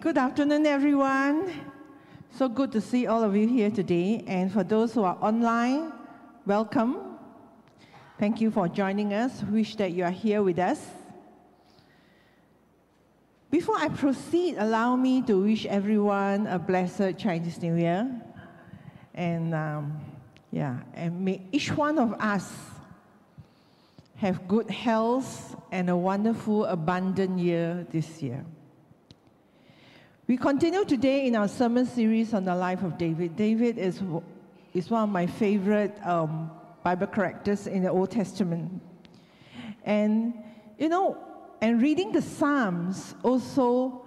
[0.00, 1.52] good afternoon, everyone.
[2.30, 4.24] So good to see all of you here today.
[4.26, 5.92] And for those who are online,
[6.46, 7.18] welcome.
[8.18, 9.42] Thank you for joining us.
[9.42, 10.80] Wish that you are here with us.
[13.50, 18.08] Before I proceed, allow me to wish everyone a blessed Chinese New Year.
[19.12, 20.00] And um,
[20.50, 22.50] yeah, and may each one of us
[24.16, 28.46] have good health and a wonderful, abundant year this year.
[30.30, 33.34] We continue today in our sermon series on the life of David.
[33.34, 34.00] David is,
[34.72, 36.52] is one of my favorite um,
[36.84, 38.80] Bible characters in the Old Testament.
[39.84, 40.34] And,
[40.78, 41.18] you know,
[41.60, 44.06] and reading the Psalms also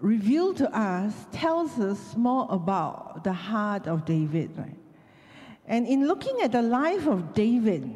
[0.00, 4.78] reveal to us, tells us more about the heart of David, right?
[5.66, 7.92] And in looking at the life of David,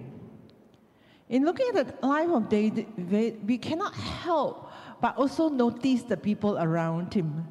[1.28, 4.71] in looking at the life of David, we cannot help
[5.02, 7.45] but also notice the people around him.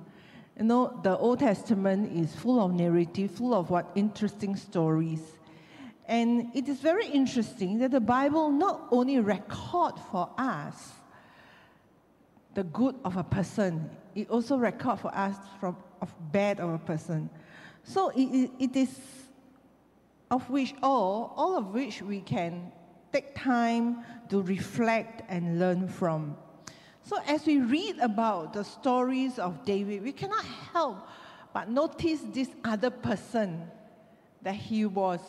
[0.58, 5.22] You know, the Old Testament is full of narrative, full of what interesting stories.
[6.08, 10.94] And it is very interesting that the Bible not only record for us
[12.54, 16.80] the good of a person, it also record for us from of bad of a
[16.80, 17.30] person.
[17.84, 18.98] So it, it is
[20.32, 22.72] of which all, all of which we can
[23.12, 26.38] take time to reflect and learn from.
[27.04, 31.08] So as we read about the stories of David, we cannot help
[31.54, 33.64] but notice this other person
[34.42, 35.20] that he was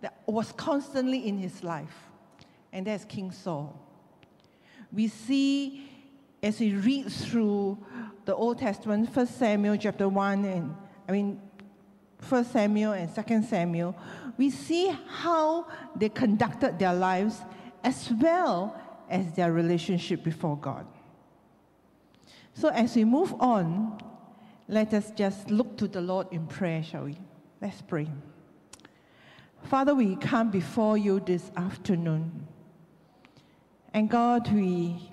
[0.00, 2.08] that was constantly in his life,
[2.72, 3.78] and that's King Saul.
[4.92, 5.88] We see
[6.42, 7.78] as we read through
[8.24, 10.74] the Old Testament, First Samuel chapter 1 and
[11.08, 11.40] I mean
[12.18, 13.96] First Samuel and Second Samuel,
[14.36, 17.40] we see how they conducted their lives
[17.82, 20.86] as well as their relationship before God.
[22.54, 23.98] So as we move on,
[24.68, 27.16] let us just look to the Lord in prayer, shall we?
[27.60, 28.08] Let's pray.
[29.64, 32.46] Father, we come before you this afternoon.
[33.92, 35.10] And God, we,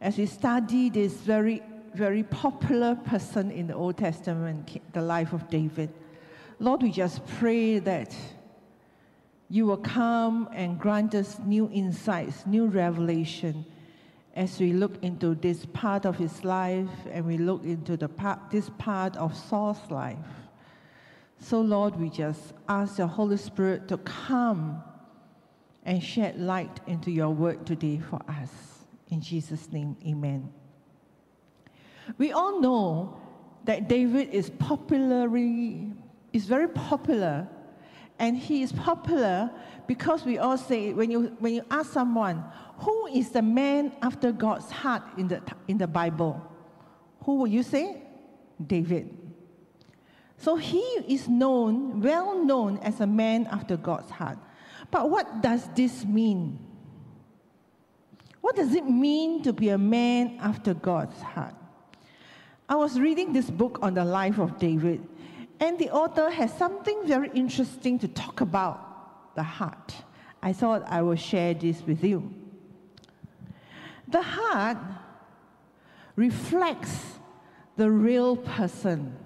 [0.00, 1.62] as we study this very,
[1.94, 5.90] very popular person in the Old Testament, the life of David,
[6.60, 8.14] Lord, we just pray that
[9.50, 13.64] you will come and grant us new insights, new revelation
[14.34, 18.38] as we look into this part of his life and we look into the part,
[18.50, 20.16] this part of Saul's life.
[21.40, 24.82] So, Lord, we just ask the Holy Spirit to come
[25.84, 28.50] and shed light into your word today for us.
[29.10, 30.52] In Jesus' name, amen.
[32.18, 33.16] We all know
[33.64, 35.92] that David is popularly,
[36.32, 37.48] is very popular,
[38.18, 39.50] and he is popular
[39.86, 42.44] because we all say, when you, when you ask someone,
[42.78, 46.42] who is the man after God's heart in the, in the Bible?
[47.24, 48.02] Who will you say?
[48.64, 49.16] David.
[50.36, 54.38] So he is known, well known as a man after God's heart.
[54.90, 56.58] But what does this mean?
[58.40, 61.54] What does it mean to be a man after God's heart?
[62.68, 65.06] I was reading this book on the life of David,
[65.60, 69.94] and the author has something very interesting to talk about the heart.
[70.42, 72.32] I thought I will share this with you.
[74.06, 74.78] The heart
[76.16, 77.18] reflects
[77.76, 79.16] the real person.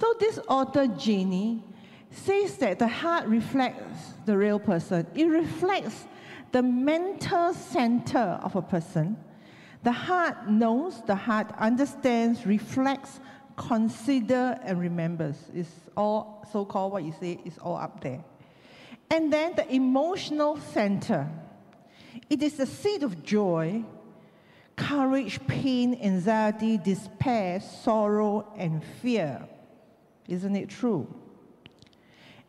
[0.00, 1.62] So this author, Jenny,
[2.10, 5.06] says that the heart reflects the real person.
[5.14, 6.06] It reflects
[6.52, 9.16] the mental center of a person.
[9.82, 13.20] The heart knows, the heart understands, reflects,
[13.68, 15.36] consider, and remembers.
[15.54, 18.24] It's all so-called what you say is all up there.
[19.10, 21.28] And then the emotional center.
[22.28, 23.84] It is the seed of joy,
[24.76, 29.46] courage, pain, anxiety, despair, sorrow, and fear.
[30.26, 31.12] Isn't it true?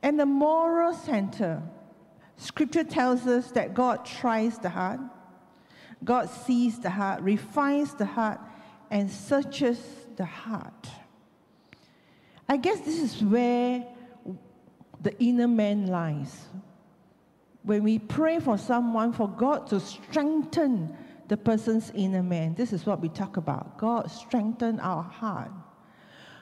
[0.01, 1.61] And the moral center,
[2.37, 4.99] scripture tells us that God tries the heart,
[6.03, 8.39] God sees the heart, refines the heart,
[8.89, 9.79] and searches
[10.15, 10.89] the heart.
[12.51, 13.85] I guess this is where
[15.01, 16.47] the inner man lies.
[17.63, 20.93] When we pray for someone, for God to strengthen
[21.29, 23.77] the person's inner man, this is what we talk about.
[23.77, 25.49] God strengthen our heart.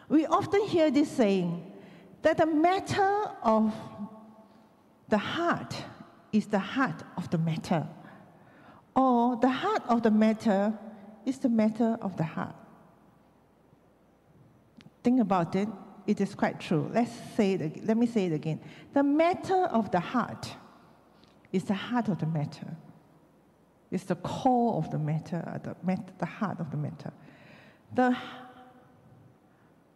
[0.08, 1.72] We often hear this saying
[2.24, 3.72] that the matter of
[5.10, 5.76] the heart
[6.32, 7.86] is the heart of the matter,
[8.96, 10.74] or the heart of the matter
[11.28, 12.56] is the matter of the heart.
[15.04, 15.70] Think about it.
[16.10, 16.90] It is quite true.
[16.92, 17.86] Let's say it.
[17.86, 18.60] Let me say it again.
[18.96, 20.52] The matter of the heart
[21.52, 22.66] is the heart of the matter.
[23.92, 27.14] It's the core of the matter, uh, the, the heart of the matter.
[27.94, 28.18] The,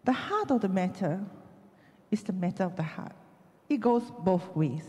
[0.04, 1.20] the heart of the matter
[2.12, 3.16] is the matter of the heart.
[3.68, 4.86] It goes both ways.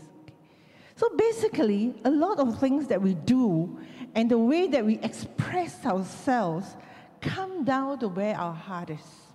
[0.95, 3.79] So basically, a lot of things that we do
[4.13, 6.75] and the way that we express ourselves
[7.19, 9.25] come down to where our heart is.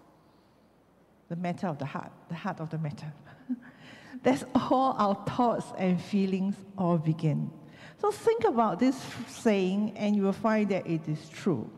[1.31, 3.12] The matter of the heart, the heart of the matter.
[4.25, 7.50] That's all our thoughts and feelings all begin.
[7.99, 11.71] So think about this saying and you will find that it is true.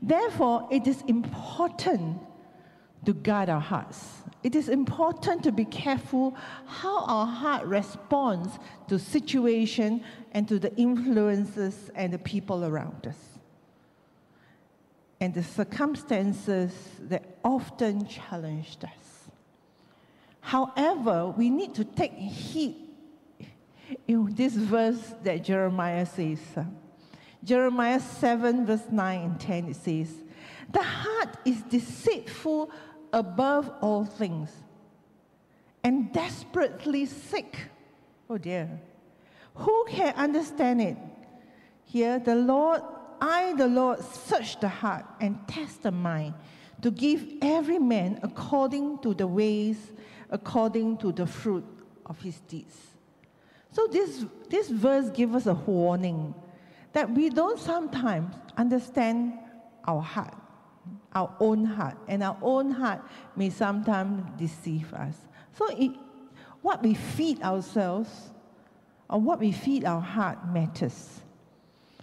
[0.00, 2.20] Therefore, it is important
[3.04, 4.22] to guard our hearts.
[4.44, 10.72] It is important to be careful how our heart responds to situation and to the
[10.76, 13.35] influences and the people around us.
[15.20, 19.28] And the circumstances that often challenged us.
[20.40, 22.76] However, we need to take heed
[24.06, 26.38] in this verse that Jeremiah says.
[27.42, 30.12] Jeremiah 7, verse 9 and 10, it says,
[30.70, 32.70] The heart is deceitful
[33.12, 34.50] above all things
[35.82, 37.56] and desperately sick.
[38.28, 38.68] Oh dear.
[39.54, 40.96] Who can understand it?
[41.84, 42.82] Here, the Lord,
[43.20, 46.34] I, the Lord, search the heart and test the mind
[46.82, 49.92] to give every man according to the ways,
[50.30, 51.64] according to the fruit
[52.04, 52.76] of his deeds.
[53.72, 56.34] So this, this verse gives us a warning
[56.92, 59.34] that we don't sometimes understand
[59.84, 60.34] our heart,
[61.14, 63.02] our own heart, and our own heart
[63.36, 65.14] may sometimes deceive us.
[65.52, 65.92] So it,
[66.62, 68.10] what we feed ourselves
[69.08, 71.20] or what we feed our heart matters.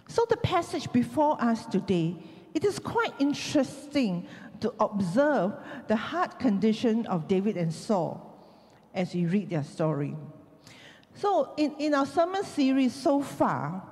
[0.08, 2.16] So the passage before us today,
[2.54, 4.26] it is quite interesting
[4.60, 5.52] to observe
[5.88, 8.30] the heart condition of David and Saul
[8.94, 10.16] as we read their story.
[11.14, 13.82] So, in, in our sermon series so far,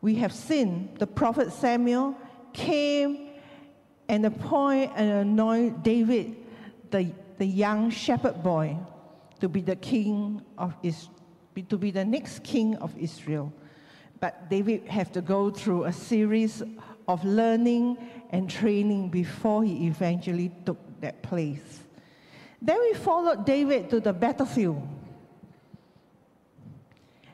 [0.00, 2.16] we have seen the prophet Samuel
[2.52, 3.30] came
[4.08, 6.36] and appoint and anoint David,
[6.90, 8.76] the, the young shepherd boy,
[9.40, 11.14] to be the king of Israel,
[11.68, 13.52] to be the next king of Israel.
[14.20, 16.62] But David had to go through a series
[17.06, 17.98] of learning
[18.30, 21.80] and training before he eventually took that place.
[22.60, 24.86] Then we followed David to the battlefield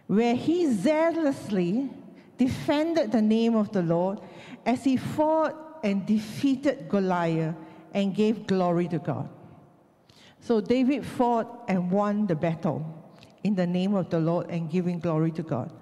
[0.06, 1.90] where he zealously
[2.36, 4.20] defended the name of the Lord
[4.66, 7.54] as he fought and defeated Goliath
[7.92, 9.28] and gave glory to God.
[10.40, 12.84] So David fought and won the battle
[13.42, 15.72] in the name of the Lord and giving glory to God.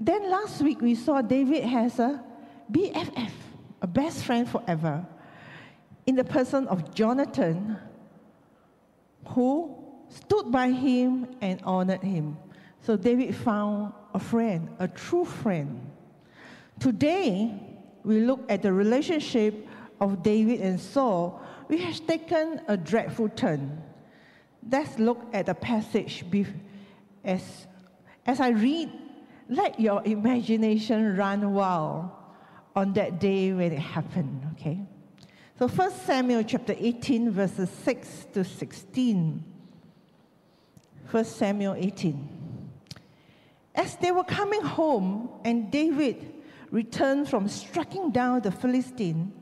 [0.00, 2.24] Then last week we saw David has a
[2.72, 3.30] BFF,
[3.82, 5.06] a best friend forever,
[6.06, 7.76] in the person of Jonathan,
[9.26, 9.76] who
[10.08, 12.38] stood by him and honored him.
[12.80, 15.90] So David found a friend, a true friend.
[16.78, 17.52] Today,
[18.02, 19.68] we look at the relationship
[20.00, 23.82] of David and Saul, which has taken a dreadful turn.
[24.72, 26.24] Let's look at the passage
[27.22, 27.66] as,
[28.24, 28.90] as I read.
[29.50, 32.08] Let your imagination run wild
[32.76, 34.78] on that day when it happened, okay?
[35.58, 39.42] So 1 Samuel chapter 18, verses 6 to 16.
[41.10, 42.70] 1 Samuel 18.
[43.74, 46.32] As they were coming home, and David
[46.70, 49.32] returned from striking down the Philistine,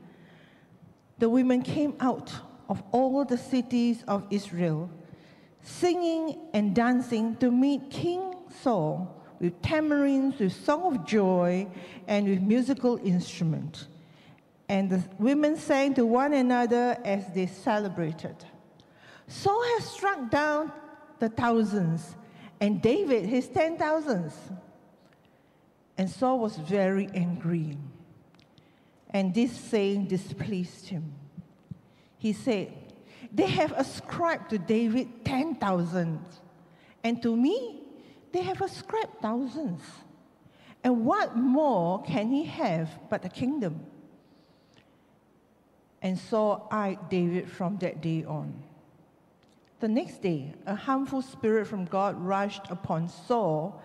[1.19, 2.33] the women came out
[2.67, 4.89] of all the cities of Israel,
[5.61, 11.67] singing and dancing to meet King Saul with tambourines, with song of joy,
[12.07, 13.87] and with musical instrument.
[14.67, 18.35] And the women sang to one another as they celebrated.
[19.27, 20.71] Saul has struck down
[21.19, 22.15] the thousands
[22.59, 24.33] and David his ten thousands.
[25.97, 27.77] And Saul was very angry.
[29.09, 31.13] And this saying displeased him.
[32.17, 32.73] He said,
[33.33, 36.41] They have ascribed to David ten thousands,
[37.03, 37.81] and to me,
[38.31, 39.81] they have ascribed thousands.
[40.83, 43.85] And what more can he have but a kingdom?
[46.01, 48.63] And Saul eyed David from that day on.
[49.79, 53.81] The next day, a harmful spirit from God rushed upon Saul,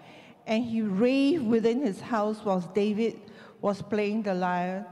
[0.47, 3.21] and he raved within his house whilst David
[3.61, 4.87] was playing the lyre,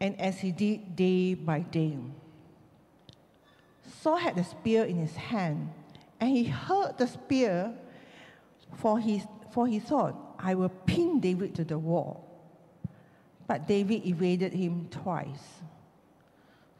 [0.00, 1.96] and as he did day by day.
[4.00, 5.70] Saul had a spear in his hand,
[6.22, 7.74] and he hurled the spear,
[8.76, 12.28] for he, for he thought, I will pin David to the wall.
[13.48, 15.62] But David evaded him twice.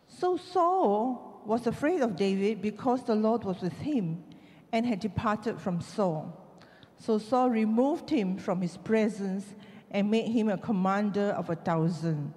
[0.06, 4.22] So Saul was afraid of David because the Lord was with him
[4.70, 6.40] and had departed from Saul.
[6.96, 9.56] So Saul removed him from his presence
[9.90, 12.32] and made him a commander of a thousand.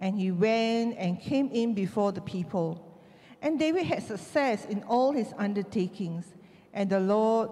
[0.00, 3.00] And he went and came in before the people.
[3.40, 6.34] And David had success in all his undertakings,
[6.78, 7.50] and the Lord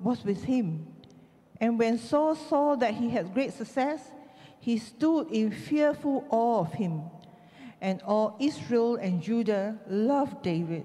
[0.00, 0.86] was with him.
[1.62, 4.02] And when Saul saw that he had great success,
[4.60, 7.00] he stood in fearful awe of him.
[7.80, 10.84] And all Israel and Judah loved David,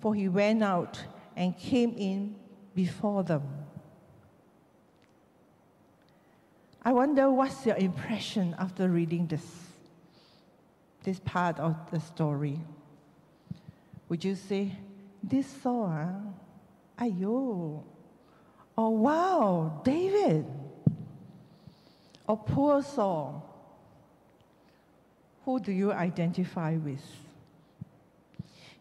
[0.00, 1.02] for he went out
[1.34, 2.36] and came in
[2.72, 3.42] before them.
[6.84, 9.44] I wonder what's your impression after reading this,
[11.02, 12.60] this part of the story.
[14.08, 14.76] Would you say,
[15.20, 16.32] this Saul,
[16.98, 17.82] ayo,
[18.76, 20.46] oh wow, David,
[22.26, 23.50] or poor Saul?
[25.44, 27.04] Who do you identify with?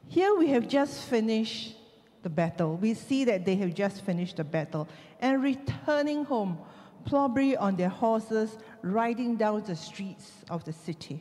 [0.08, 1.76] Here we have just finished
[2.22, 2.78] the battle.
[2.78, 4.88] We see that they have just finished the battle
[5.20, 6.58] and returning home
[7.06, 11.20] probably on their horses, riding down the streets of the city.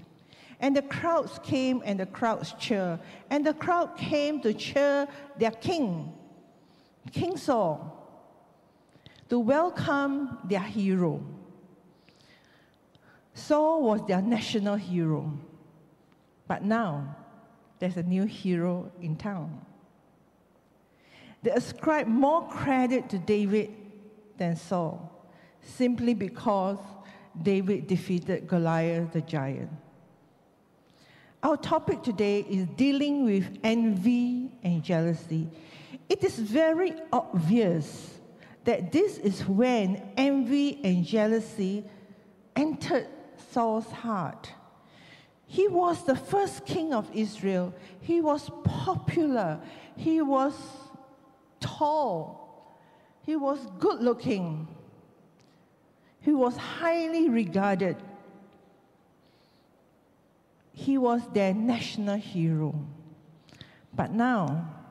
[0.61, 3.00] And the crowds came and the crowds cheered.
[3.30, 5.08] And the crowd came to cheer
[5.38, 6.12] their king,
[7.12, 7.99] King Saul,
[9.28, 11.25] to welcome their hero.
[13.35, 15.33] Saul was their national hero.
[16.47, 17.16] But now,
[17.78, 19.64] there's a new hero in town.
[21.42, 23.71] They ascribe more credit to David
[24.38, 25.09] than Saul
[25.62, 26.78] simply because
[27.40, 29.71] David defeated Goliath the giant.
[31.42, 35.49] Our topic today is dealing with envy and jealousy.
[36.12, 38.19] It is very obvious
[38.64, 41.85] that this is when envy and jealousy
[42.54, 43.07] entered
[43.50, 44.52] Saul's heart.
[45.47, 47.73] He was the first king of Israel.
[48.02, 49.59] He was popular.
[49.97, 50.52] He was
[51.61, 52.76] tall.
[53.23, 54.69] He was good looking.
[56.21, 57.97] He was highly regarded.
[60.75, 62.75] He was their national hero.
[63.95, 64.82] But now,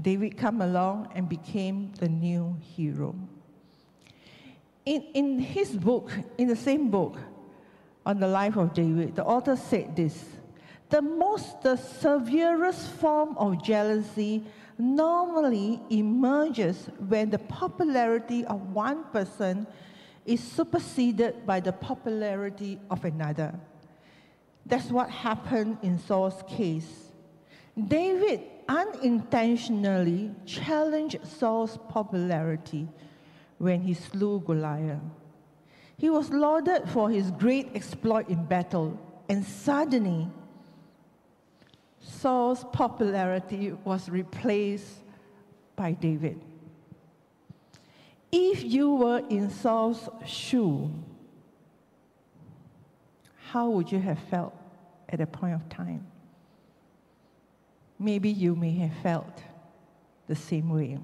[0.00, 3.14] David come along and became the new hero.
[4.84, 7.18] In, in his book, in the same book
[8.04, 10.24] on the life of David, the author said this
[10.90, 14.44] the most, the severest form of jealousy
[14.78, 19.66] normally emerges when the popularity of one person
[20.24, 23.58] is superseded by the popularity of another.
[24.64, 27.05] That's what happened in Saul's case.
[27.76, 32.88] David unintentionally challenged Saul's popularity
[33.58, 35.00] when he slew Goliath.
[35.98, 40.28] He was lauded for his great exploit in battle, and suddenly,
[42.00, 45.02] Saul's popularity was replaced
[45.74, 46.40] by David.
[48.32, 50.90] If you were in Saul's shoe,
[53.50, 54.54] how would you have felt
[55.08, 56.06] at a point of time?
[57.98, 59.42] Maybe you may have felt
[60.26, 60.98] the same way.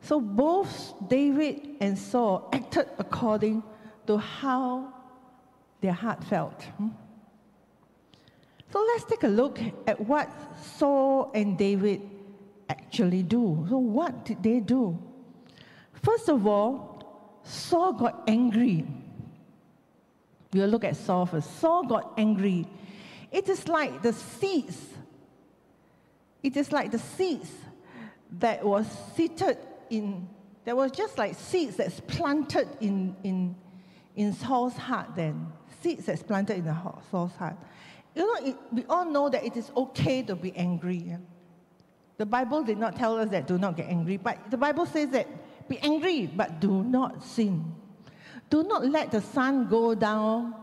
[0.00, 3.62] So both David and Saul acted according
[4.06, 4.92] to how
[5.80, 6.62] their heart felt.
[6.78, 6.88] Hmm?
[8.72, 10.30] So let's take a look at what
[10.76, 12.02] Saul and David
[12.68, 13.66] actually do.
[13.68, 14.98] So, what did they do?
[16.02, 18.86] First of all, Saul got angry.
[20.52, 21.58] We'll look at Saul first.
[21.60, 22.66] Saul got angry.
[23.30, 24.80] It is like the seeds.
[26.42, 27.50] It is like the seeds
[28.38, 29.58] that was seated
[29.90, 30.28] in,
[30.64, 33.56] that was just like seeds that's planted in, in,
[34.14, 35.52] in Saul's heart then.
[35.82, 36.76] Seeds that's planted in the
[37.10, 37.56] Saul's heart.
[38.14, 40.96] You know, it, we all know that it is okay to be angry.
[40.96, 41.18] Yeah?
[42.16, 45.10] The Bible did not tell us that do not get angry, but the Bible says
[45.10, 45.28] that
[45.68, 47.74] be angry, but do not sin.
[48.48, 50.54] Do not let the sun go down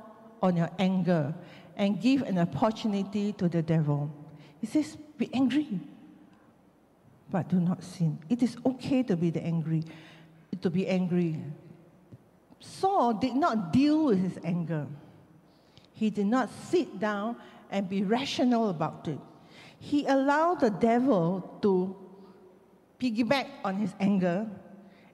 [0.41, 1.33] on your anger
[1.75, 4.11] and give an opportunity to the devil.
[4.59, 5.79] He says, be angry,
[7.29, 8.19] but do not sin.
[8.29, 9.83] It is okay to be the angry,
[10.61, 11.39] to be angry.
[12.59, 14.87] Saul did not deal with his anger.
[15.93, 17.37] He did not sit down
[17.69, 19.19] and be rational about it.
[19.79, 21.95] He allowed the devil to
[22.99, 24.47] piggyback on his anger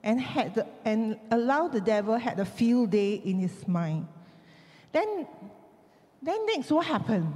[0.04, 4.08] and, had the, and allowed the devil had a field day in his mind.
[4.92, 5.28] Then,
[6.22, 7.34] then next, what happened?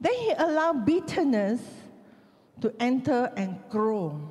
[0.00, 1.60] Then he allowed bitterness
[2.60, 4.30] to enter and grow.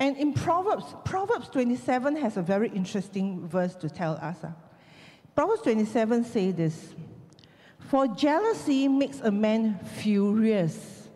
[0.00, 4.36] And in Proverbs, Proverbs 27 has a very interesting verse to tell us.
[4.42, 4.52] Uh.
[5.34, 6.94] Proverbs 27 says this,
[7.78, 11.08] For jealousy makes a man furious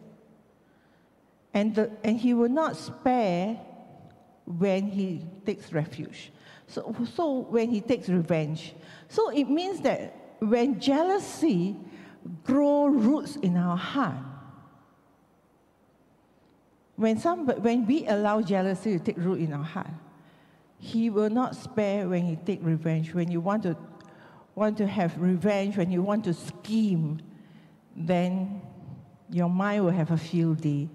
[1.55, 3.59] and, the, and he will not spare
[4.47, 6.33] when he takes refuge.
[6.73, 8.75] So, so when he takes revenge.
[9.09, 11.77] So it means that when jealousy
[12.45, 14.17] grow roots in our heart,
[16.97, 19.91] when, some, when we allow jealousy to take root in our heart,
[20.79, 23.13] he will not spare when he take revenge.
[23.13, 23.77] When you want to,
[24.55, 27.21] want to have revenge, when you want to scheme,
[27.95, 28.63] then
[29.31, 30.89] your mind will have a field day.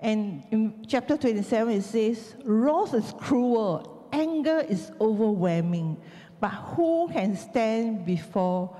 [0.00, 5.96] And in chapter 27, it says, Wrath is cruel, anger is overwhelming,
[6.40, 8.76] but who can stand before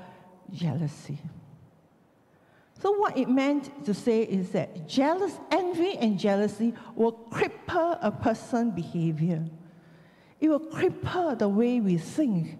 [0.52, 1.18] jealousy?
[2.80, 8.10] So, what it meant to say is that jealous, envy, and jealousy will cripple a
[8.10, 9.44] person's behavior.
[10.40, 12.58] It will cripple the way we think.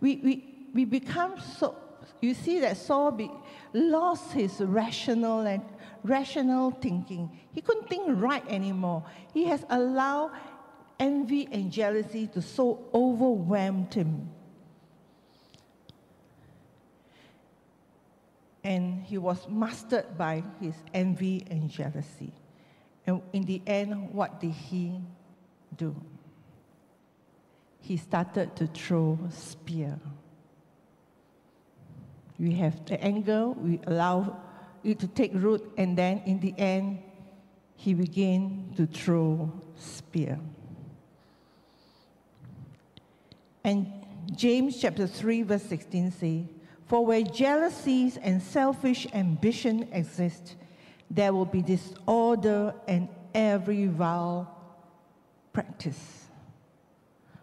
[0.00, 1.76] We, we, we become so,
[2.20, 3.28] you see that Saul be,
[3.72, 5.62] lost his rational and
[6.04, 7.28] rational thinking.
[7.50, 9.04] He couldn't think right anymore.
[9.32, 10.30] He has allowed
[10.98, 14.30] envy and jealousy to so overwhelm him.
[18.62, 22.32] And he was mastered by his envy and jealousy.
[23.06, 25.00] And in the end, what did he
[25.76, 25.94] do?
[27.80, 29.98] He started to throw spear.
[32.38, 34.40] We have the anger, we allow
[34.82, 37.02] it to take root, and then in the end,
[37.76, 40.40] he began to throw spear.
[43.64, 43.90] And
[44.36, 46.44] James chapter 3, verse 16 says,
[46.86, 50.56] For where jealousies and selfish ambition exist,
[51.10, 54.54] there will be disorder and every vile
[55.52, 56.26] practice.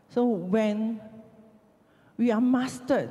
[0.09, 1.01] So when
[2.17, 3.09] we are mastered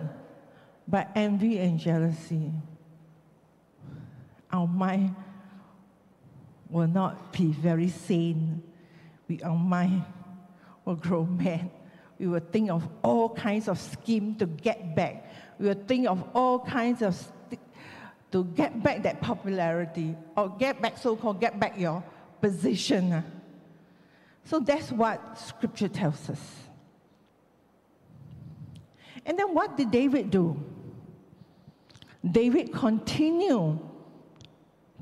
[0.87, 2.53] by envy and jealousy,
[4.53, 5.17] our mind
[6.69, 8.63] will not be very sane.
[9.29, 10.05] We, our mind
[10.85, 11.71] will grow mad.
[12.21, 15.25] We will think of all kinds of schemes to get back.
[15.59, 17.59] We will think of all kinds of st-
[18.31, 22.05] to get back that popularity or get back, so-called, get back your
[22.43, 23.25] position.
[24.45, 26.41] So that's what Scripture tells us.
[29.25, 30.63] And then what did David do?
[32.31, 33.81] David continued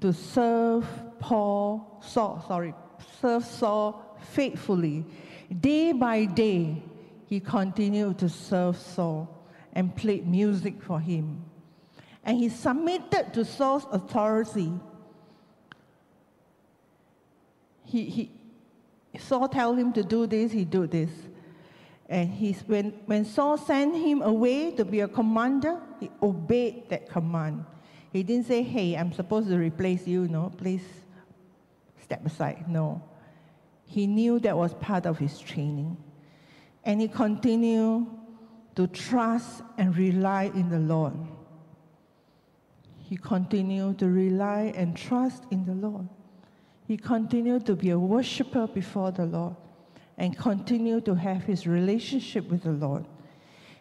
[0.00, 0.87] to serve
[1.18, 2.74] Paul, Saul, sorry,
[3.20, 5.04] serve Saul faithfully.
[5.61, 6.83] Day by day,
[7.28, 9.28] he continued to serve Saul
[9.74, 11.44] and played music for him.
[12.24, 14.72] And he submitted to Saul's authority.
[17.84, 18.30] He, he,
[19.18, 21.10] Saul tell him to do this, he do this.
[22.08, 27.10] And he's, when, when Saul sent him away to be a commander, he obeyed that
[27.10, 27.66] command.
[28.10, 30.82] He didn't say, hey, I'm supposed to replace you, no, please
[32.02, 32.64] step aside.
[32.68, 33.02] No.
[33.84, 35.98] He knew that was part of his training.
[36.88, 38.07] And he continued
[38.74, 41.12] to trust and rely in the Lord.
[43.05, 46.09] He continued to rely and trust in the Lord.
[46.87, 49.55] He continued to be a worshiper before the Lord
[50.16, 53.05] and continued to have his relationship with the Lord.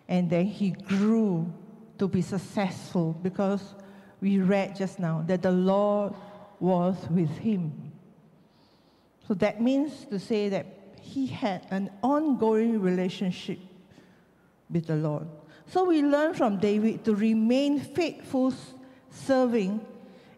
[0.10, 1.54] And then he grew
[2.00, 3.74] to be successful because
[4.20, 6.13] we read just now that the Lord
[6.60, 7.93] was with him.
[9.30, 10.76] So that means to say that
[11.08, 13.60] he had an ongoing relationship
[14.70, 15.28] with the Lord.
[15.67, 18.54] So we learn from David to remain faithful,
[19.10, 19.86] serving,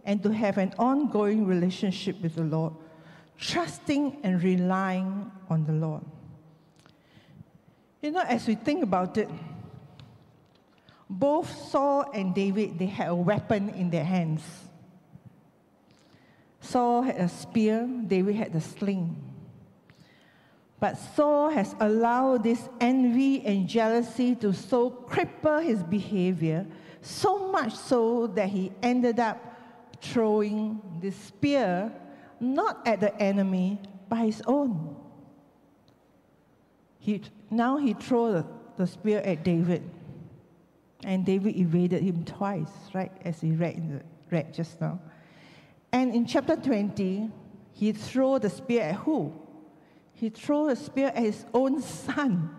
[0.05, 2.73] and to have an ongoing relationship with the Lord,
[3.37, 6.03] trusting and relying on the Lord.
[8.01, 9.29] You know, as we think about it,
[11.09, 14.43] both Saul and David, they had a weapon in their hands.
[16.61, 19.28] Saul had a spear, David had a sling.
[20.79, 26.65] But Saul has allowed this envy and jealousy to so cripple his behavior,
[27.01, 29.37] so much so that he ended up
[30.01, 31.91] throwing the spear
[32.39, 34.95] not at the enemy, but his own.
[36.99, 38.45] He, now he threw the,
[38.77, 39.83] the spear at David.
[41.03, 44.99] And David evaded him twice, right, as we read, in the, read just now.
[45.91, 47.29] And in chapter 20,
[47.73, 49.33] he threw the spear at who?
[50.19, 52.49] He threw a spear at his own son,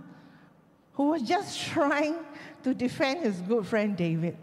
[0.94, 2.16] who was just trying
[2.62, 4.38] to defend his good friend David.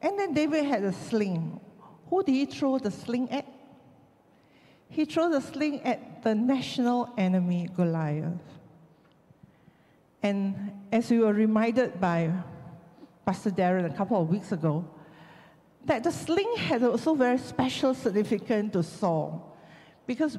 [0.00, 1.58] And then David had a sling.
[2.08, 3.46] Who did he throw the sling at?
[4.90, 8.38] He threw the sling at the national enemy, Goliath.
[10.22, 12.30] And as we were reminded by
[13.26, 14.84] Pastor Darren a couple of weeks ago,
[15.84, 19.56] that the sling had also very special significance to Saul,
[20.06, 20.38] because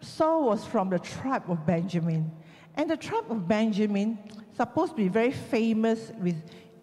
[0.00, 2.30] Saul was from the tribe of Benjamin,
[2.76, 4.18] And the tribe of Benjamin,
[4.56, 6.36] supposed to be very famous with,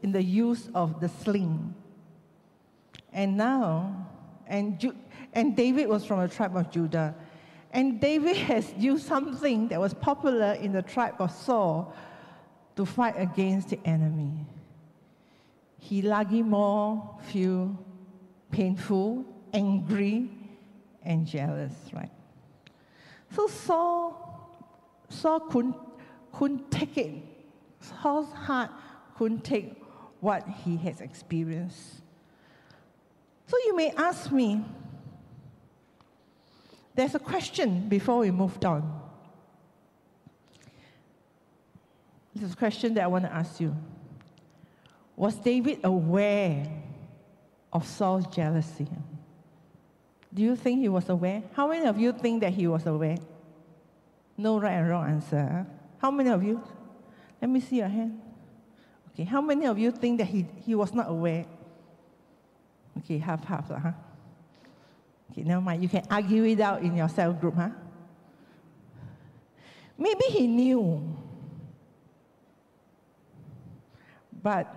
[0.03, 1.73] in the use of the sling.
[3.13, 4.07] And now,
[4.47, 4.95] and, Ju-
[5.33, 7.15] and David was from the tribe of Judah.
[7.71, 11.93] And David has used something that was popular in the tribe of Saul
[12.75, 14.45] to fight against the enemy.
[15.79, 17.77] He lagi more feel
[18.51, 20.29] painful, angry,
[21.03, 22.11] and jealous, right?
[23.37, 24.49] So Saul,
[25.09, 25.75] Saul couldn't,
[26.33, 27.13] couldn't take it.
[27.79, 28.71] Saul's heart
[29.15, 29.79] couldn't take
[30.21, 32.01] what he has experienced.
[33.45, 34.65] So you may ask me,
[36.95, 39.01] there's a question before we moved on.
[42.33, 43.75] This is a question that I want to ask you.
[45.15, 46.65] Was David aware
[47.71, 48.87] of Saul's jealousy?
[50.37, 51.41] Do you think he was aware?
[51.53, 53.17] How many of you think that he was aware?
[54.37, 55.65] No right and wrong answer.
[55.97, 56.61] How many of you?
[57.41, 58.21] Let me see your hand.
[59.09, 61.43] Okay, how many of you think that he, he was not aware?
[62.99, 63.93] Okay, half half, huh?
[65.31, 65.81] Okay, never mind.
[65.81, 67.69] You can argue it out in your cell group, huh?
[69.97, 71.17] Maybe he knew.
[74.43, 74.71] But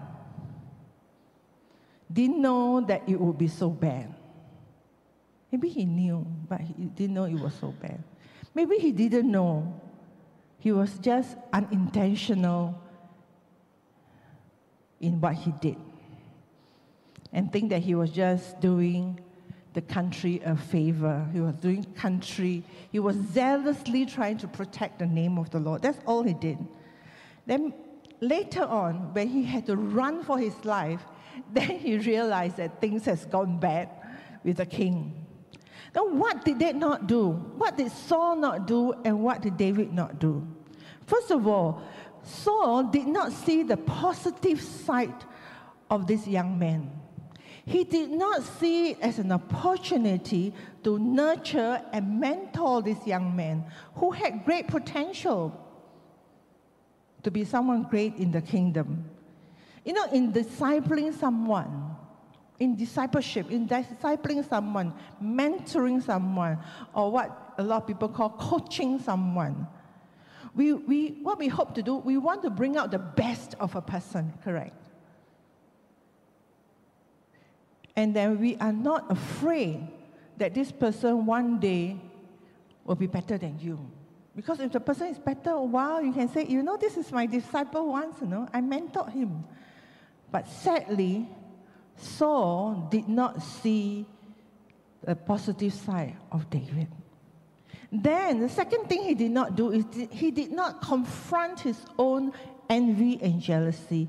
[2.11, 4.15] didn't know that it would be so bad.
[5.51, 8.03] Maybe he knew, but he didn't know it was so bad.
[8.55, 9.81] Maybe he didn't know.
[10.59, 12.81] He was just unintentional
[15.01, 15.77] in what he did
[17.33, 19.21] and think that he was just doing
[19.73, 21.27] the country a favor.
[21.33, 25.83] He was doing country, he was zealously trying to protect the name of the Lord.
[25.83, 26.59] That's all he did.
[27.47, 27.73] Then
[28.21, 31.03] later on, when he had to run for his life,
[31.53, 33.89] then he realized that things has gone bad
[34.43, 35.20] with the king.
[35.95, 37.31] Now, what did they not do?
[37.31, 40.47] What did Saul not do, and what did David not do?
[41.07, 41.83] First of all,
[42.23, 45.25] Saul did not see the positive side
[45.91, 46.91] of this young man.
[47.67, 53.65] He did not see it as an opportunity to nurture and mentor this young man
[53.95, 55.67] who had great potential
[57.23, 59.05] to be someone great in the kingdom.
[59.85, 61.90] You know, in discipling someone,
[62.61, 64.93] in discipleship, in discipling someone,
[65.23, 66.59] mentoring someone,
[66.95, 69.67] or what a lot of people call coaching someone,
[70.55, 73.75] we, we, what we hope to do, we want to bring out the best of
[73.77, 74.75] a person, correct?
[77.97, 79.89] And then we are not afraid
[80.37, 81.97] that this person one day
[82.85, 83.79] will be better than you.
[84.37, 87.27] Because if the person is better, wow, you can say, you know, this is my
[87.27, 89.45] disciple once, you know, I mentored him.
[90.31, 91.29] But sadly,
[92.01, 94.07] Saul did not see
[95.05, 96.89] the positive side of David.
[97.93, 102.33] Then, the second thing he did not do is he did not confront his own
[102.69, 104.09] envy and jealousy.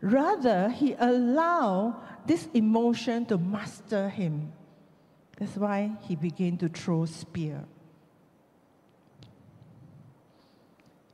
[0.00, 4.52] Rather, he allowed this emotion to master him.
[5.38, 7.64] That's why he began to throw spear.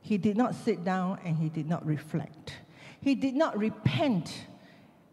[0.01, 2.53] He did not sit down and he did not reflect.
[3.01, 4.47] He did not repent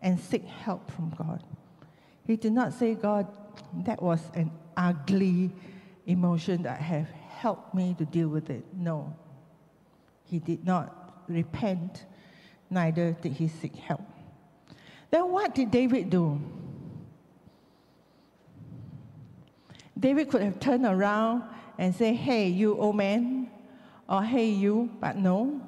[0.02, 1.42] and seek help from God.
[2.26, 3.26] He did not say, God,
[3.84, 5.50] that was an ugly
[6.06, 8.64] emotion that have helped me to deal with it.
[8.74, 9.16] No.
[10.24, 12.04] He did not repent,
[12.70, 14.02] neither did he seek help.
[15.10, 16.40] Then what did David do?
[19.98, 21.44] David could have turned around
[21.78, 23.50] and say, Hey, you old man,
[24.08, 25.60] or hey, you, but no.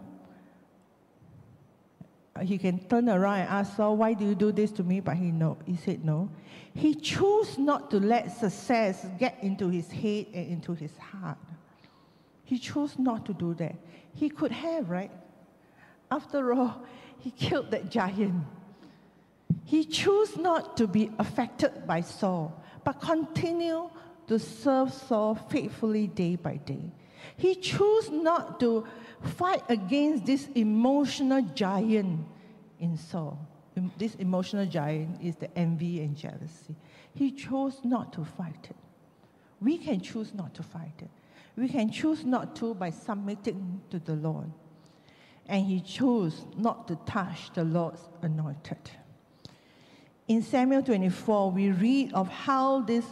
[2.42, 5.01] He can turn around and ask Saul, Why do you do this to me?
[5.01, 6.31] But he, no, he said no.
[6.75, 11.38] He chose not to let success get into his head and into his heart.
[12.44, 13.77] He chose not to do that.
[14.14, 15.12] He could have, right?
[16.11, 16.83] After all,
[17.20, 18.44] he killed that giant.
[19.64, 23.88] He chose not to be affected by Saul, but continue
[24.27, 26.90] to serve Saul faithfully day by day.
[27.37, 28.87] He chose not to
[29.23, 32.27] fight against this emotional giant
[32.79, 33.39] in Saul.
[33.99, 36.77] This emotional giant is the envy and jealousy.
[37.15, 38.77] He chose not to fight it.
[39.61, 41.11] We can choose not to fight it.
[41.57, 44.51] We can choose not to by submitting to the Lord.
[45.47, 48.91] And he chose not to touch the Lord's anointed.
[50.27, 53.05] In Samuel 24, we read of how this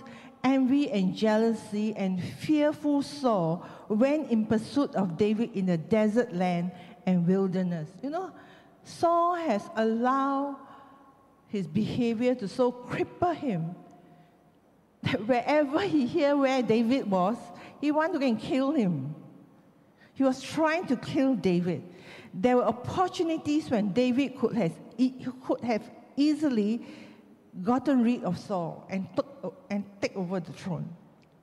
[0.45, 6.73] envy and jealousy and fearful Saul went in pursuit of David in the desert land
[7.07, 7.89] and wilderness.
[8.03, 8.33] You know,
[8.85, 10.57] Saul has allowed
[11.49, 13.75] his behavior to so cripple him
[15.03, 17.37] that wherever he hear where David was,
[17.81, 19.15] he want to go and kill him.
[20.15, 21.83] He was trying to kill David.
[22.33, 24.73] There were opportunities when David could have,
[25.45, 25.83] could have
[26.17, 26.87] easily
[27.63, 30.89] gotten rid of Saul and, took, and take over the throne.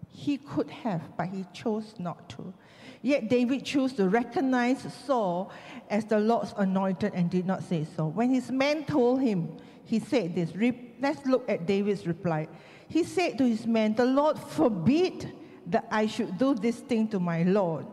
[0.07, 2.53] He could have, but he chose not to.
[3.01, 5.51] Yet David chose to recognize Saul
[5.89, 8.07] as the Lord's anointed and did not say so.
[8.07, 10.51] When his men told him, he said this.
[10.99, 12.47] Let's look at David's reply.
[12.89, 15.31] He said to his men, The Lord forbid
[15.67, 17.85] that I should do this thing to my Lord,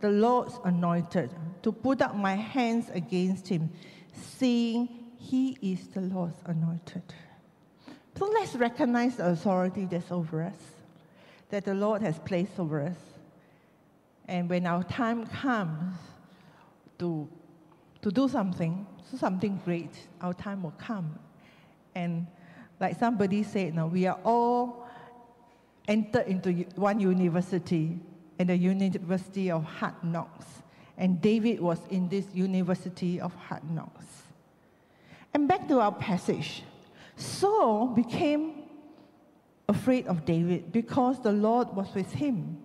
[0.00, 1.30] the Lord's anointed,
[1.62, 3.70] to put up my hands against him,
[4.12, 7.02] seeing he is the Lord's anointed.
[8.16, 10.58] So let's recognize the authority that's over us,
[11.50, 12.96] that the Lord has placed over us.
[14.28, 15.94] And when our time comes
[16.98, 17.28] to,
[18.02, 21.18] to do something, so something great, our time will come.
[21.94, 22.26] And
[22.80, 24.88] like somebody said, now we are all
[25.88, 27.98] entered into one university,
[28.38, 30.46] and the University of Hard Knocks.
[30.96, 34.04] And David was in this University of Hard Knocks.
[35.34, 36.62] And back to our passage.
[37.22, 38.64] Saul became
[39.68, 42.58] afraid of David because the Lord was with him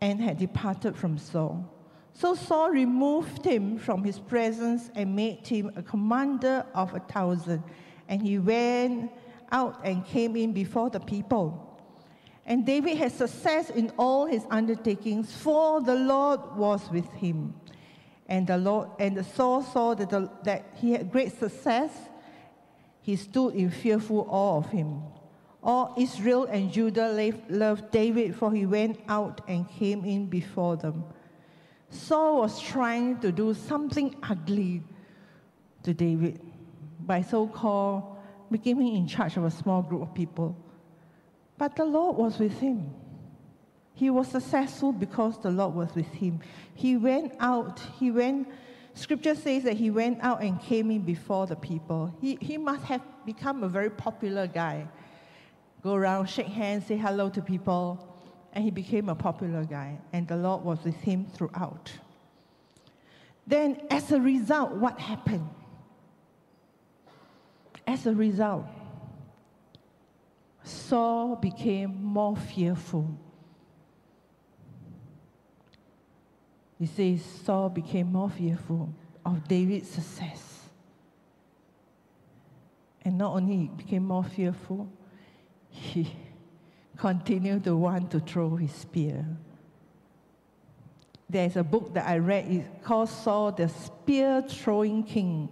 [0.00, 1.72] and had departed from Saul.
[2.12, 7.62] So Saul removed him from his presence and made him a commander of a thousand.
[8.08, 9.10] And he went
[9.52, 11.62] out and came in before the people.
[12.46, 17.54] And David had success in all his undertakings, for the Lord was with him.
[18.28, 21.92] And the Lord and the Saul saw that, the, that he had great success.
[23.00, 25.02] He stood in fearful awe of him.
[25.62, 31.04] All Israel and Judah loved David, for he went out and came in before them.
[31.90, 34.82] Saul was trying to do something ugly
[35.84, 36.40] to David
[37.00, 38.16] by so called
[38.50, 40.56] making him in charge of a small group of people.
[41.58, 42.90] But the Lord was with him.
[43.96, 46.38] He was successful because the Lord was with him.
[46.74, 48.46] He went out, he went,
[48.94, 52.14] scripture says that he went out and came in before the people.
[52.20, 54.86] He, he must have become a very popular guy
[55.86, 58.12] go around, shake hands, say hello to people,
[58.52, 61.92] and he became a popular guy, and the Lord was with him throughout.
[63.46, 65.48] Then, as a result, what happened?
[67.86, 68.66] As a result,
[70.64, 73.16] Saul became more fearful.
[76.78, 78.92] He says Saul became more fearful
[79.24, 80.68] of David's success.
[83.02, 84.88] And not only he became more fearful,
[85.70, 86.12] he
[86.96, 89.24] continued to want to throw his spear.
[91.28, 95.48] There's a book that I read, it's called Saul the Spear Throwing King.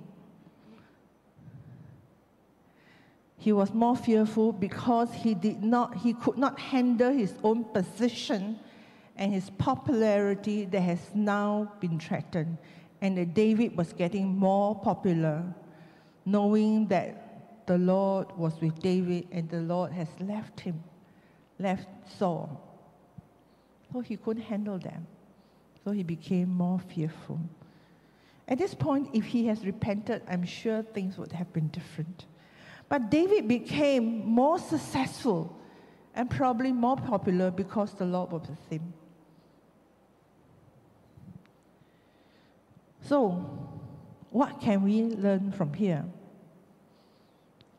[3.38, 8.58] He was more fearful because he did not, he could not handle his own position
[9.16, 12.58] and his popularity that has now been threatened.
[13.00, 15.44] And that David was getting more popular,
[16.24, 20.82] knowing that the Lord was with David and the Lord has left him,
[21.58, 21.86] left
[22.18, 22.60] Saul.
[23.92, 25.06] So he couldn't handle them.
[25.84, 27.40] So he became more fearful.
[28.48, 32.26] At this point, if he has repented, I'm sure things would have been different.
[32.88, 35.56] But David became more successful
[36.14, 38.92] and probably more popular because the Lord was with him.
[43.04, 43.30] So,
[44.30, 46.04] what can we learn from here?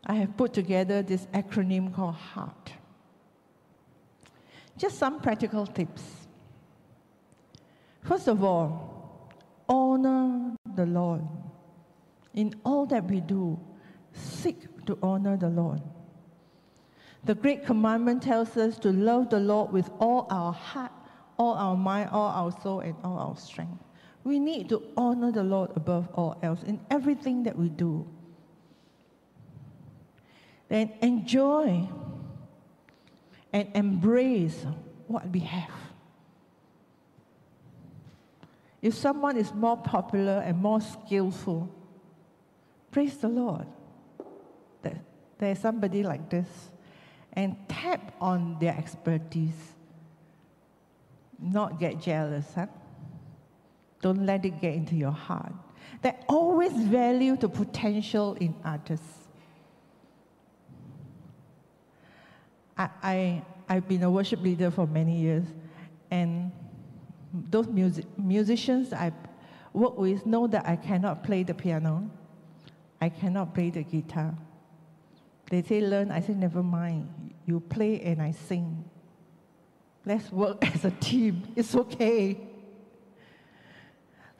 [0.06, 2.74] I have put together this acronym called HEART.
[4.78, 6.04] Just some practical tips.
[8.04, 9.32] First of all,
[9.68, 11.22] honor the Lord.
[12.36, 13.60] In all that we do,
[14.14, 15.82] seek to honor the Lord.
[17.24, 20.92] The Great Commandment tells us to love the Lord with all our heart,
[21.40, 23.85] all our mind, all our soul, and all our strength.
[24.26, 28.06] We need to honor the Lord above all else in everything that we do
[30.68, 31.88] then enjoy
[33.54, 34.66] and embrace
[35.08, 35.70] what we have.
[38.82, 41.70] If someone is more popular and more skillful,
[42.92, 43.66] praise the Lord
[44.82, 44.98] that
[45.38, 46.48] there's somebody like this
[47.34, 49.76] and tap on their expertise.
[51.40, 52.68] Not get jealous, huh?
[54.06, 55.52] Don't let it get into your heart.
[56.04, 59.00] They always value the potential in others.
[62.78, 65.46] I, I, I've been a worship leader for many years,
[66.12, 66.52] and
[67.50, 69.12] those music, musicians I
[69.74, 72.08] work with know that I cannot play the piano,
[73.02, 74.36] I cannot play the guitar.
[75.50, 77.34] They say learn, I say never mind.
[77.48, 78.86] You play and I sing.
[80.06, 81.41] Let's work as a team.
[81.56, 82.52] It's okay.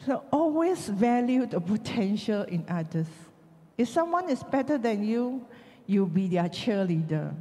[0.04, 3.08] So always value the potential in others.
[3.78, 5.46] If someone is better than you,
[5.88, 7.34] you'll be their cheerleader.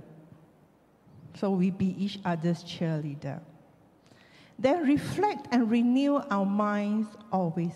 [1.35, 3.41] So we be each other's cheerleader.
[4.59, 7.75] Then reflect and renew our minds always.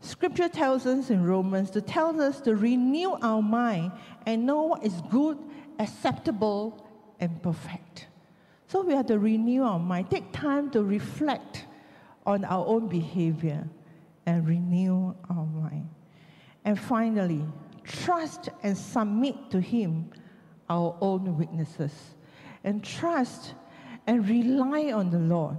[0.00, 3.92] Scripture tells us in Romans to tell us to renew our mind
[4.26, 5.38] and know what is good,
[5.78, 6.86] acceptable,
[7.20, 8.06] and perfect.
[8.68, 10.10] So we have to renew our mind.
[10.10, 11.66] Take time to reflect
[12.28, 13.66] on our own behavior
[14.26, 15.88] and renew our mind.
[16.62, 17.42] And finally,
[17.84, 20.10] trust and submit to Him
[20.68, 21.92] our own weaknesses.
[22.62, 23.54] And trust
[24.06, 25.56] and rely on the Lord.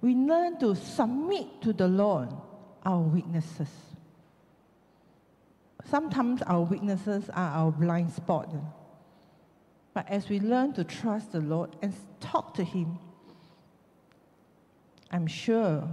[0.00, 2.30] We learn to submit to the Lord
[2.86, 3.68] our weaknesses.
[5.90, 8.54] Sometimes our weaknesses are our blind spot.
[9.92, 12.98] But as we learn to trust the Lord and talk to Him,
[15.10, 15.88] I'm sure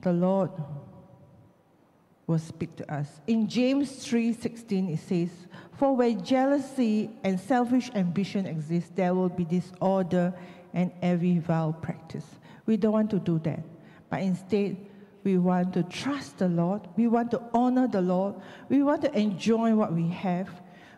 [0.00, 0.50] the Lord
[2.26, 3.20] will speak to us.
[3.26, 5.30] In James 3:16 it says,
[5.72, 10.34] "For where jealousy and selfish ambition exist, there will be disorder
[10.74, 12.26] and every vile practice."
[12.66, 13.60] We don't want to do that,
[14.10, 14.76] but instead
[15.24, 16.82] we want to trust the Lord.
[16.96, 18.34] We want to honor the Lord.
[18.68, 20.48] We want to enjoy what we have.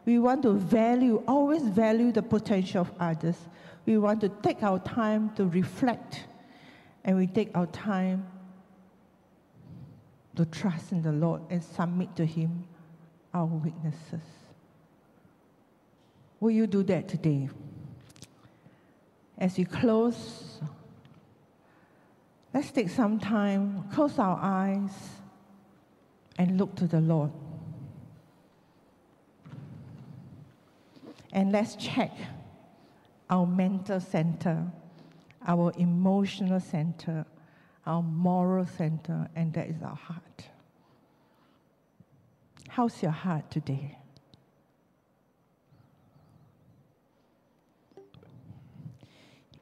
[0.04, 3.48] We want to value, always value the potential of others.
[3.86, 6.26] We want to take our time to reflect,
[7.04, 8.26] and we take our time
[10.36, 12.64] to trust in the Lord and submit to Him
[13.34, 14.22] our weaknesses.
[16.40, 17.48] Will you do that today?
[19.38, 20.60] As we close,
[22.52, 24.90] let's take some time, close our eyes,
[26.38, 27.30] and look to the Lord.
[31.32, 32.12] And let's check
[33.28, 34.66] our mental center,
[35.46, 37.24] our emotional center,
[37.86, 40.44] our moral center, and that is our heart.
[42.68, 43.96] How's your heart today?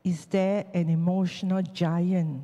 [0.05, 2.43] Is there an emotional giant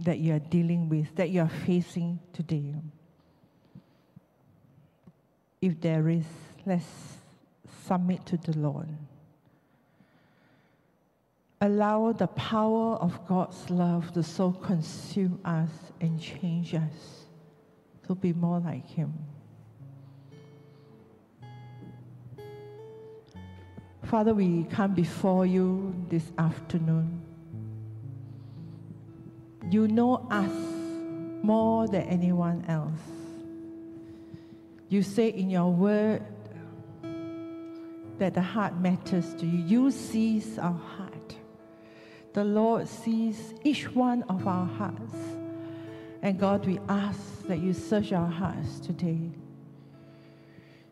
[0.00, 2.74] that you are dealing with, that you are facing today?
[5.60, 6.24] If there is,
[6.66, 6.84] let's
[7.86, 8.88] submit to the Lord
[11.64, 17.24] allow the power of God's love to so consume us and change us
[18.06, 19.14] to be more like Him.
[24.02, 27.22] Father, we come before you this afternoon.
[29.70, 30.52] You know us
[31.42, 33.00] more than anyone else.
[34.90, 36.22] You say in your word
[38.18, 39.64] that the heart matters to you.
[39.64, 41.13] You sees our heart
[42.34, 45.14] the Lord sees each one of our hearts.
[46.20, 49.30] And God, we ask that you search our hearts today.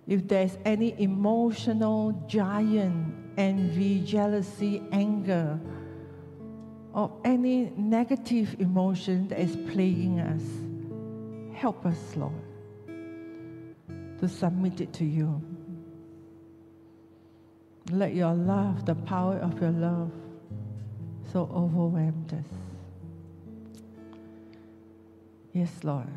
[0.07, 5.59] If there's any emotional giant, envy, jealousy, anger,
[6.94, 10.42] or any negative emotion that is plaguing us,
[11.59, 12.33] help us, Lord,
[14.20, 15.42] to submit it to you.
[17.90, 20.12] Let your love, the power of your love,
[21.32, 22.44] so overwhelmed us.
[25.54, 26.08] Yes, Lord,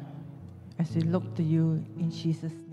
[0.78, 2.64] as we look to you in Jesus'